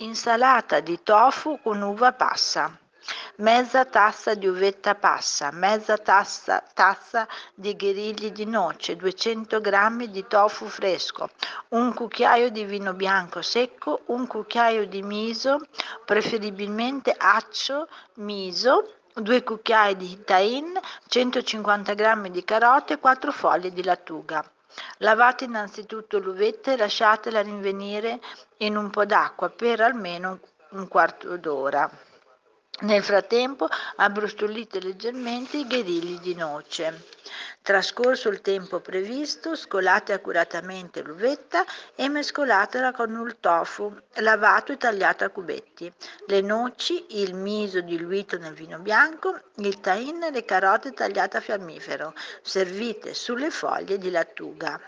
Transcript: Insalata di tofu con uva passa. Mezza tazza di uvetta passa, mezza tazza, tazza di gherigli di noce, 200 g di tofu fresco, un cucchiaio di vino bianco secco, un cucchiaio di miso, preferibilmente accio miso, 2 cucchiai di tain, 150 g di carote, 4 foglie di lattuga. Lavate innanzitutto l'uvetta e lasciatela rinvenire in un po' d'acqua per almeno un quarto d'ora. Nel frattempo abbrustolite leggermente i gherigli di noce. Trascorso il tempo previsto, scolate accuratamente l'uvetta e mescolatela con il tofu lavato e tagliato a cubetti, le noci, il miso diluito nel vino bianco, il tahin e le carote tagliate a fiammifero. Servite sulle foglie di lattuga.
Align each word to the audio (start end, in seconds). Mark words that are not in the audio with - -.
Insalata 0.00 0.78
di 0.78 1.02
tofu 1.02 1.58
con 1.60 1.82
uva 1.82 2.12
passa. 2.12 2.70
Mezza 3.38 3.84
tazza 3.84 4.34
di 4.34 4.46
uvetta 4.46 4.94
passa, 4.94 5.50
mezza 5.50 5.98
tazza, 5.98 6.62
tazza 6.72 7.26
di 7.52 7.74
gherigli 7.74 8.30
di 8.30 8.44
noce, 8.44 8.94
200 8.94 9.60
g 9.60 10.06
di 10.06 10.24
tofu 10.28 10.68
fresco, 10.68 11.30
un 11.70 11.92
cucchiaio 11.94 12.48
di 12.50 12.62
vino 12.64 12.92
bianco 12.92 13.42
secco, 13.42 14.02
un 14.06 14.28
cucchiaio 14.28 14.86
di 14.86 15.02
miso, 15.02 15.66
preferibilmente 16.04 17.12
accio 17.18 17.88
miso, 18.18 18.98
2 19.14 19.42
cucchiai 19.42 19.96
di 19.96 20.22
tain, 20.22 20.78
150 21.08 21.94
g 21.94 22.28
di 22.28 22.44
carote, 22.44 23.00
4 23.00 23.32
foglie 23.32 23.72
di 23.72 23.82
lattuga. 23.82 24.48
Lavate 24.98 25.44
innanzitutto 25.44 26.18
l'uvetta 26.18 26.72
e 26.72 26.76
lasciatela 26.76 27.40
rinvenire 27.40 28.20
in 28.58 28.76
un 28.76 28.90
po' 28.90 29.04
d'acqua 29.04 29.48
per 29.48 29.80
almeno 29.80 30.40
un 30.70 30.88
quarto 30.88 31.36
d'ora. 31.36 31.90
Nel 32.80 33.02
frattempo 33.02 33.66
abbrustolite 33.96 34.80
leggermente 34.80 35.56
i 35.56 35.66
gherigli 35.66 36.20
di 36.20 36.36
noce. 36.36 37.06
Trascorso 37.60 38.28
il 38.28 38.40
tempo 38.40 38.78
previsto, 38.78 39.56
scolate 39.56 40.12
accuratamente 40.12 41.02
l'uvetta 41.02 41.64
e 41.96 42.08
mescolatela 42.08 42.92
con 42.92 43.10
il 43.26 43.36
tofu 43.40 43.92
lavato 44.20 44.70
e 44.70 44.76
tagliato 44.76 45.24
a 45.24 45.28
cubetti, 45.28 45.92
le 46.28 46.40
noci, 46.40 47.20
il 47.20 47.34
miso 47.34 47.80
diluito 47.80 48.38
nel 48.38 48.54
vino 48.54 48.78
bianco, 48.78 49.40
il 49.56 49.80
tahin 49.80 50.22
e 50.22 50.30
le 50.30 50.44
carote 50.44 50.92
tagliate 50.92 51.38
a 51.38 51.40
fiammifero. 51.40 52.14
Servite 52.42 53.12
sulle 53.12 53.50
foglie 53.50 53.98
di 53.98 54.10
lattuga. 54.10 54.80